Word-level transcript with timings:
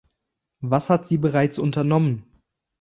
Was 0.61 0.89
hat 0.89 1.05
sie 1.05 1.19
bereits 1.19 1.59
unternommen? 1.59 2.23